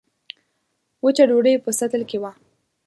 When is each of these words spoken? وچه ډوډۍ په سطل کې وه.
وچه 1.03 1.23
ډوډۍ 1.29 1.55
په 1.63 1.69
سطل 1.79 2.01
کې 2.09 2.17
وه. 2.21 2.31